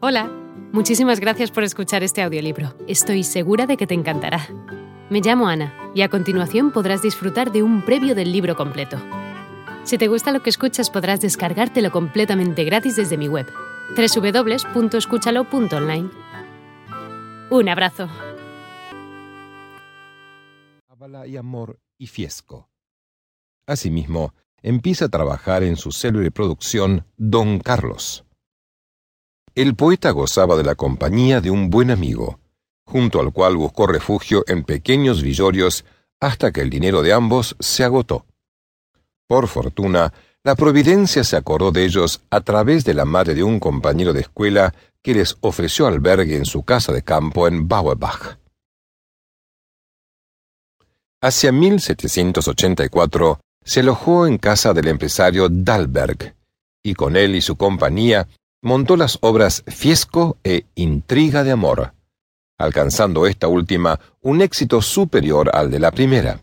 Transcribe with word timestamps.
Hola, 0.00 0.30
muchísimas 0.72 1.18
gracias 1.18 1.50
por 1.50 1.64
escuchar 1.64 2.04
este 2.04 2.22
audiolibro. 2.22 2.72
Estoy 2.86 3.24
segura 3.24 3.66
de 3.66 3.76
que 3.76 3.88
te 3.88 3.94
encantará. 3.94 4.46
Me 5.10 5.20
llamo 5.20 5.48
Ana 5.48 5.74
y 5.92 6.02
a 6.02 6.08
continuación 6.08 6.70
podrás 6.70 7.02
disfrutar 7.02 7.50
de 7.50 7.64
un 7.64 7.84
previo 7.84 8.14
del 8.14 8.30
libro 8.30 8.54
completo. 8.54 8.96
Si 9.82 9.98
te 9.98 10.06
gusta 10.06 10.30
lo 10.30 10.40
que 10.40 10.50
escuchas 10.50 10.88
podrás 10.88 11.20
descargártelo 11.20 11.90
completamente 11.90 12.62
gratis 12.62 12.94
desde 12.94 13.16
mi 13.16 13.26
web, 13.26 13.48
www.escúchalo.online. 13.96 16.10
Un 17.50 17.68
abrazo. 17.68 18.08
y 21.26 21.36
amor 21.36 21.80
y 21.96 22.06
fiesco. 22.06 22.70
Asimismo, 23.66 24.32
empieza 24.62 25.06
a 25.06 25.08
trabajar 25.08 25.64
en 25.64 25.74
su 25.74 25.90
célebre 25.90 26.30
producción 26.30 27.04
Don 27.16 27.58
Carlos 27.58 28.27
el 29.62 29.74
poeta 29.74 30.12
gozaba 30.12 30.54
de 30.54 30.62
la 30.62 30.76
compañía 30.76 31.40
de 31.40 31.50
un 31.50 31.68
buen 31.68 31.90
amigo, 31.90 32.38
junto 32.84 33.18
al 33.18 33.32
cual 33.32 33.56
buscó 33.56 33.88
refugio 33.88 34.44
en 34.46 34.62
pequeños 34.62 35.20
villorios 35.20 35.84
hasta 36.20 36.52
que 36.52 36.60
el 36.60 36.70
dinero 36.70 37.02
de 37.02 37.12
ambos 37.12 37.56
se 37.58 37.82
agotó. 37.82 38.24
Por 39.26 39.48
fortuna, 39.48 40.12
la 40.44 40.54
providencia 40.54 41.24
se 41.24 41.36
acordó 41.36 41.72
de 41.72 41.84
ellos 41.84 42.22
a 42.30 42.40
través 42.40 42.84
de 42.84 42.94
la 42.94 43.04
madre 43.04 43.34
de 43.34 43.42
un 43.42 43.58
compañero 43.58 44.12
de 44.12 44.20
escuela 44.20 44.72
que 45.02 45.14
les 45.14 45.36
ofreció 45.40 45.88
albergue 45.88 46.36
en 46.36 46.44
su 46.44 46.62
casa 46.62 46.92
de 46.92 47.02
campo 47.02 47.48
en 47.48 47.66
Bauerbach. 47.66 48.38
Hacia 51.20 51.50
1784 51.50 53.40
se 53.64 53.80
alojó 53.80 54.28
en 54.28 54.38
casa 54.38 54.72
del 54.72 54.86
empresario 54.86 55.48
Dalberg, 55.48 56.36
y 56.84 56.94
con 56.94 57.16
él 57.16 57.34
y 57.34 57.40
su 57.40 57.56
compañía 57.56 58.28
montó 58.62 58.96
las 58.96 59.18
obras 59.20 59.62
Fiesco 59.66 60.38
e 60.42 60.64
Intriga 60.74 61.44
de 61.44 61.52
Amor, 61.52 61.92
alcanzando 62.58 63.26
esta 63.26 63.46
última 63.46 64.00
un 64.20 64.42
éxito 64.42 64.82
superior 64.82 65.50
al 65.54 65.70
de 65.70 65.78
la 65.78 65.90
primera. 65.92 66.40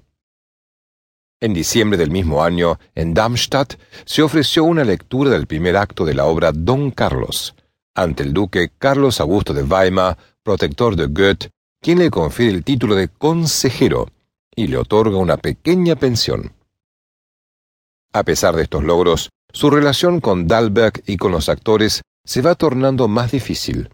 En 1.42 1.54
diciembre 1.54 1.98
del 1.98 2.12
mismo 2.12 2.44
año, 2.44 2.80
en 2.96 3.14
Darmstadt, 3.14 3.78
se 4.06 4.22
ofreció 4.22 4.64
una 4.64 4.86
lectura 4.86 5.30
del 5.30 5.48
primer 5.48 5.76
acto 5.76 6.06
de 6.06 6.14
la 6.14 6.26
obra 6.26 6.52
Don 6.54 6.92
Carlos, 6.92 7.54
ante 7.94 8.24
el 8.24 8.34
duque 8.34 8.72
Carlos 8.78 9.20
Augusto 9.20 9.54
de 9.54 9.64
Weimar, 9.64 10.18
protector 10.42 10.96
de 10.96 11.08
Goethe, 11.08 11.50
quien 11.82 12.00
le 12.00 12.10
confiere 12.10 12.54
el 12.54 12.64
título 12.64 12.96
de 12.96 13.10
consejero 13.10 14.08
y 14.56 14.68
le 14.68 14.78
otorga 14.78 15.18
una 15.18 15.38
pequeña 15.38 15.96
pensión. 15.96 16.54
A 18.14 18.24
pesar 18.24 18.56
de 18.56 18.64
estos 18.64 18.84
logros, 18.84 19.30
su 19.52 19.70
relación 19.70 20.22
con 20.22 20.48
Dalberg 20.48 21.04
y 21.06 21.18
con 21.18 21.32
los 21.32 21.48
actores 21.48 22.02
se 22.26 22.42
va 22.42 22.56
tornando 22.56 23.08
más 23.08 23.32
difícil. 23.32 23.90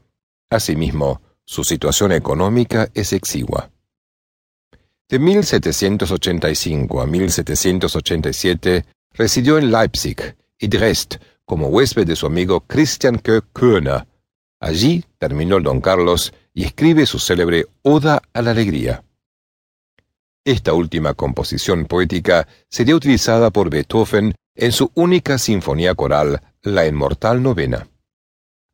Asimismo, 0.49 1.21
su 1.45 1.63
situación 1.63 2.11
económica 2.11 2.89
es 2.93 3.13
exigua. 3.13 3.69
De 5.07 5.19
1785 5.19 7.01
a 7.01 7.05
1787 7.05 8.85
residió 9.11 9.57
en 9.57 9.69
Leipzig 9.69 10.35
y 10.57 10.67
Dresde 10.67 11.19
como 11.45 11.67
huésped 11.67 12.07
de 12.07 12.15
su 12.15 12.25
amigo 12.25 12.61
Christian 12.61 13.19
Köhner. 13.19 14.07
Allí 14.61 15.03
terminó 15.17 15.57
el 15.57 15.63
Don 15.63 15.81
Carlos 15.81 16.33
y 16.53 16.63
escribe 16.63 17.05
su 17.05 17.19
célebre 17.19 17.65
Oda 17.81 18.21
a 18.31 18.41
la 18.41 18.51
Alegría. 18.51 19.03
Esta 20.45 20.73
última 20.73 21.13
composición 21.13 21.85
poética 21.85 22.47
sería 22.69 22.95
utilizada 22.95 23.49
por 23.49 23.69
Beethoven 23.69 24.33
en 24.55 24.71
su 24.71 24.91
única 24.95 25.37
sinfonía 25.37 25.93
coral, 25.93 26.41
la 26.61 26.87
Inmortal 26.87 27.43
Novena. 27.43 27.90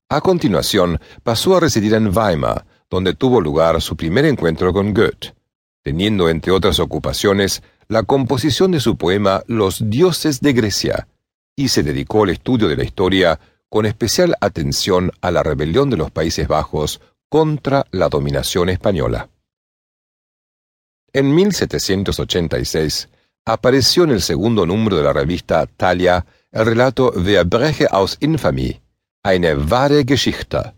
A 0.10 0.22
continuación, 0.22 1.02
pasó 1.24 1.58
a 1.58 1.60
residir 1.60 1.94
en 1.94 2.16
Weimar, 2.16 2.66
donde 2.90 3.14
tuvo 3.14 3.42
lugar 3.42 3.82
su 3.82 3.98
primer 3.98 4.24
encuentro 4.24 4.72
con 4.72 4.94
Goethe, 4.94 5.36
teniendo 5.84 6.30
entre 6.30 6.54
otras 6.54 6.80
ocupaciones 6.80 7.62
la 7.90 8.04
composición 8.04 8.72
de 8.72 8.80
su 8.80 8.96
poema 8.96 9.44
Los 9.48 9.90
dioses 9.90 10.40
de 10.40 10.54
Grecia, 10.54 11.10
y 11.58 11.68
se 11.68 11.84
dedicó 11.84 12.24
al 12.24 12.30
estudio 12.30 12.70
de 12.70 12.78
la 12.78 12.86
historia 12.86 13.38
con 13.68 13.86
especial 13.86 14.36
atención 14.40 15.12
a 15.20 15.30
la 15.30 15.44
rebelión 15.44 15.90
de 15.90 15.98
los 15.98 16.10
Países 16.10 16.48
Bajos 16.48 17.02
contra 17.28 17.86
la 17.92 18.08
dominación 18.08 18.70
española. 18.70 19.30
En 21.12 21.36
1786, 21.36 23.10
apareció 23.44 24.06
en 24.06 24.12
el 24.12 24.22
segundo 24.22 24.66
número 24.66 24.96
de 24.96 25.04
la 25.04 25.12
revista 25.12 25.66
Thalia 25.66 26.26
el 26.54 26.66
relato 26.66 27.12
de 27.12 27.44
Breche 27.44 27.88
aus 27.92 28.18
Infamie, 28.22 28.82
eine 29.28 29.70
wahre 29.70 30.06
Geschichte, 30.06 30.74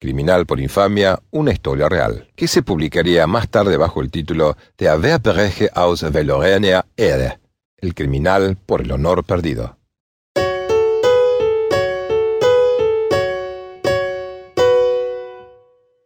Criminal 0.00 0.46
por 0.46 0.58
infamia, 0.58 1.20
una 1.30 1.52
historia 1.52 1.86
real, 1.86 2.30
que 2.34 2.48
se 2.48 2.62
publicaría 2.62 3.26
más 3.26 3.48
tarde 3.50 3.76
bajo 3.76 4.00
el 4.00 4.10
título 4.10 4.56
de 4.78 4.96
Verbreche 4.96 5.70
aus 5.74 6.00
Verlorener 6.10 6.84
Ehre, 6.96 7.40
el 7.76 7.94
criminal 7.94 8.56
por 8.56 8.80
el 8.80 8.90
honor 8.90 9.24
perdido. 9.24 9.76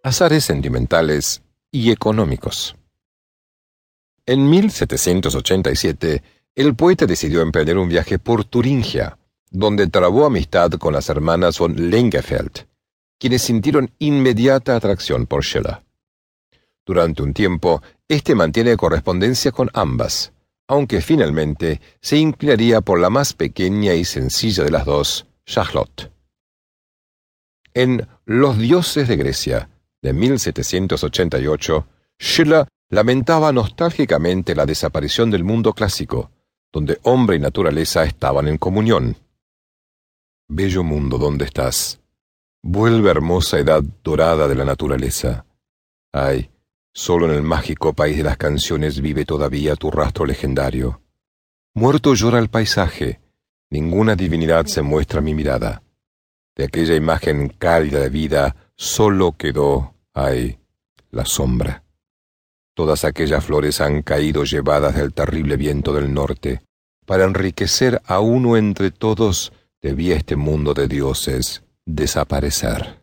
Azares 0.02 0.44
sentimentales 0.44 1.42
y 1.70 1.92
económicos. 1.92 2.74
En 4.26 4.50
1787, 4.50 6.22
el 6.56 6.74
poeta 6.74 7.06
decidió 7.06 7.40
emprender 7.40 7.78
un 7.78 7.88
viaje 7.88 8.18
por 8.18 8.44
Turingia, 8.44 9.17
donde 9.50 9.86
trabó 9.86 10.26
amistad 10.26 10.70
con 10.72 10.92
las 10.92 11.08
hermanas 11.08 11.58
von 11.58 11.90
Lengefeld, 11.90 12.66
quienes 13.18 13.42
sintieron 13.42 13.90
inmediata 13.98 14.76
atracción 14.76 15.26
por 15.26 15.44
Schiller. 15.44 15.82
Durante 16.84 17.22
un 17.22 17.34
tiempo, 17.34 17.82
éste 18.08 18.34
mantiene 18.34 18.76
correspondencia 18.76 19.52
con 19.52 19.70
ambas, 19.74 20.32
aunque 20.68 21.00
finalmente 21.00 21.80
se 22.00 22.16
inclinaría 22.16 22.80
por 22.80 23.00
la 23.00 23.10
más 23.10 23.32
pequeña 23.32 23.94
y 23.94 24.04
sencilla 24.04 24.64
de 24.64 24.70
las 24.70 24.84
dos, 24.84 25.26
Charlotte. 25.44 26.10
En 27.74 28.06
Los 28.24 28.58
dioses 28.58 29.08
de 29.08 29.16
Grecia, 29.16 29.70
de 30.02 30.12
1788, 30.12 31.86
Schiller 32.18 32.66
lamentaba 32.90 33.52
nostálgicamente 33.52 34.54
la 34.54 34.66
desaparición 34.66 35.30
del 35.30 35.44
mundo 35.44 35.72
clásico, 35.72 36.30
donde 36.72 36.98
hombre 37.02 37.36
y 37.36 37.40
naturaleza 37.40 38.04
estaban 38.04 38.48
en 38.48 38.58
comunión. 38.58 39.16
Bello 40.50 40.82
mundo, 40.82 41.18
¿dónde 41.18 41.44
estás? 41.44 42.00
Vuelve 42.62 43.10
hermosa 43.10 43.58
edad 43.58 43.82
dorada 44.02 44.48
de 44.48 44.54
la 44.54 44.64
naturaleza. 44.64 45.44
Ay, 46.10 46.50
solo 46.94 47.26
en 47.26 47.34
el 47.34 47.42
mágico 47.42 47.92
país 47.92 48.16
de 48.16 48.22
las 48.22 48.38
canciones 48.38 49.02
vive 49.02 49.26
todavía 49.26 49.76
tu 49.76 49.90
rastro 49.90 50.24
legendario. 50.24 51.02
Muerto 51.74 52.14
llora 52.14 52.38
el 52.38 52.48
paisaje, 52.48 53.20
ninguna 53.68 54.16
divinidad 54.16 54.64
se 54.64 54.80
muestra 54.80 55.18
a 55.18 55.22
mi 55.22 55.34
mirada. 55.34 55.82
De 56.56 56.64
aquella 56.64 56.94
imagen 56.94 57.50
cálida 57.50 58.00
de 58.00 58.08
vida 58.08 58.56
solo 58.74 59.32
quedó, 59.32 59.96
ay, 60.14 60.58
la 61.10 61.26
sombra. 61.26 61.84
Todas 62.72 63.04
aquellas 63.04 63.44
flores 63.44 63.82
han 63.82 64.00
caído 64.00 64.44
llevadas 64.44 64.96
del 64.96 65.12
terrible 65.12 65.58
viento 65.58 65.92
del 65.92 66.14
norte. 66.14 66.62
Para 67.04 67.24
enriquecer 67.24 68.00
a 68.06 68.20
uno 68.20 68.56
entre 68.56 68.90
todos, 68.90 69.52
debía 69.80 70.16
este 70.16 70.36
mundo 70.36 70.74
de 70.74 70.88
dioses 70.88 71.62
desaparecer. 71.84 73.02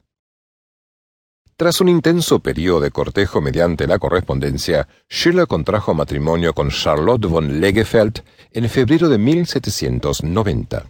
Tras 1.58 1.80
un 1.80 1.88
intenso 1.88 2.40
periodo 2.40 2.82
de 2.82 2.92
cortejo 2.92 3.40
mediante 3.40 3.88
la 3.88 3.98
correspondencia, 3.98 4.88
Schiller 5.10 5.48
contrajo 5.48 5.94
matrimonio 5.94 6.54
con 6.54 6.70
Charlotte 6.70 7.28
von 7.28 7.62
Legefeld 7.62 8.22
en 8.52 8.70
febrero 8.70 9.08
de 9.08 9.18
1790. 9.18 10.86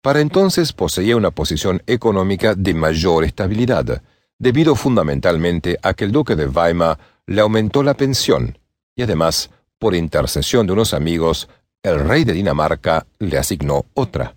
Para 0.00 0.20
entonces 0.20 0.72
poseía 0.72 1.16
una 1.16 1.30
posición 1.30 1.82
económica 1.86 2.54
de 2.54 2.72
mayor 2.72 3.24
estabilidad, 3.24 4.02
debido 4.38 4.74
fundamentalmente 4.74 5.78
a 5.82 5.92
que 5.94 6.04
el 6.04 6.12
duque 6.12 6.34
de 6.34 6.46
Weimar 6.46 6.98
le 7.26 7.40
aumentó 7.42 7.82
la 7.82 7.94
pensión 7.94 8.58
y 8.94 9.02
además, 9.02 9.50
por 9.78 9.94
intercesión 9.94 10.66
de 10.66 10.72
unos 10.72 10.94
amigos, 10.94 11.48
el 11.82 12.00
rey 12.06 12.24
de 12.24 12.32
Dinamarca 12.32 13.06
le 13.18 13.38
asignó 13.38 13.86
otra. 13.94 14.34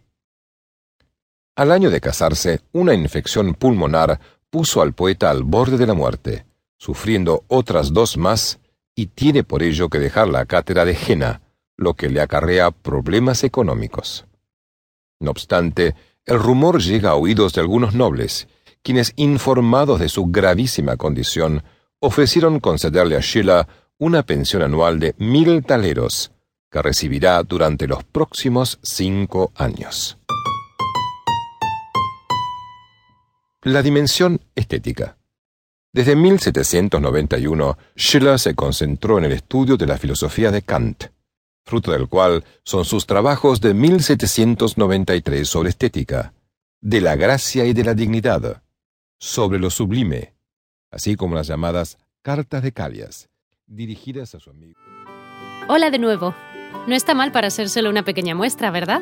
Al 1.56 1.72
año 1.72 1.90
de 1.90 2.02
casarse, 2.02 2.60
una 2.74 2.94
infección 2.94 3.54
pulmonar 3.54 4.20
puso 4.50 4.82
al 4.82 4.94
poeta 4.94 5.30
al 5.30 5.44
borde 5.44 5.78
de 5.78 5.88
la 5.88 5.94
muerte, 5.94 6.46
sufriendo 6.78 7.46
otras 7.48 7.94
dos 7.94 8.18
más, 8.18 8.60
y 8.94 9.08
tiene 9.08 9.46
por 9.46 9.64
ello 9.64 9.88
que 9.88 10.00
dejar 10.00 10.28
la 10.28 10.46
cátedra 10.46 10.84
de 10.84 10.96
Jena, 10.96 11.42
lo 11.78 11.94
que 11.94 12.10
le 12.10 12.20
acarrea 12.20 12.72
problemas 12.72 13.46
económicos. 13.46 14.26
No 15.22 15.32
obstante, 15.32 15.96
el 16.26 16.40
rumor 16.40 16.82
llega 16.82 17.12
a 17.12 17.16
oídos 17.16 17.54
de 17.54 17.62
algunos 17.62 17.94
nobles, 17.94 18.50
quienes, 18.84 19.14
informados 19.16 20.02
de 20.02 20.10
su 20.10 20.26
gravísima 20.26 20.98
condición, 20.98 21.64
ofrecieron 22.00 22.60
concederle 22.60 23.16
a 23.16 23.22
Schiller 23.22 23.66
una 23.98 24.24
pensión 24.24 24.62
anual 24.62 25.00
de 25.00 25.16
mil 25.20 25.64
taleros, 25.64 26.34
que 26.70 26.82
recibirá 26.82 27.42
durante 27.44 27.88
los 27.88 28.04
próximos 28.04 28.78
cinco 28.82 29.54
años. 29.56 30.18
La 33.66 33.82
dimensión 33.82 34.42
estética. 34.54 35.18
Desde 35.92 36.16
1791, 36.16 37.80
Schiller 37.98 38.38
se 38.38 38.54
concentró 38.54 39.18
en 39.18 39.24
el 39.24 39.32
estudio 39.32 39.76
de 39.76 39.88
la 39.88 39.98
filosofía 39.98 40.52
de 40.52 40.62
Kant, 40.62 41.06
fruto 41.66 41.92
del 41.92 42.08
cual 42.08 42.44
son 42.62 42.86
sus 42.86 43.08
trabajos 43.08 43.62
de 43.62 43.74
1793 43.74 45.50
sobre 45.50 45.70
estética, 45.70 46.36
de 46.80 47.02
la 47.02 47.16
gracia 47.16 47.66
y 47.66 47.74
de 47.74 47.84
la 47.84 47.96
dignidad, 47.96 48.62
sobre 49.18 49.58
lo 49.58 49.72
sublime, 49.72 50.36
así 50.92 51.16
como 51.16 51.34
las 51.34 51.48
llamadas 51.48 51.98
cartas 52.22 52.62
de 52.62 52.72
Calias, 52.72 53.30
dirigidas 53.66 54.36
a 54.36 54.40
su 54.40 54.52
amigo. 54.52 54.80
Hola 55.68 55.90
de 55.90 55.98
nuevo. 55.98 56.36
No 56.86 56.94
está 56.94 57.16
mal 57.16 57.32
para 57.32 57.50
solo 57.50 57.90
una 57.90 58.06
pequeña 58.06 58.36
muestra, 58.36 58.70
¿verdad? 58.70 59.02